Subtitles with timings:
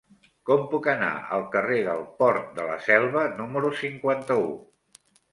[0.49, 4.49] Com puc anar al carrer del Port de la Selva número cinquanta-u?